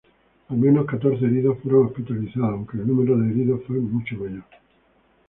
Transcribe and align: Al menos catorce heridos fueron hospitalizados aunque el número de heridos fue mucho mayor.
Al 0.49 0.57
menos 0.57 0.87
catorce 0.87 1.23
heridos 1.25 1.59
fueron 1.61 1.85
hospitalizados 1.85 2.53
aunque 2.55 2.77
el 2.79 2.87
número 2.87 3.15
de 3.19 3.29
heridos 3.29 3.61
fue 3.67 3.75
mucho 3.77 4.15
mayor. 4.17 4.45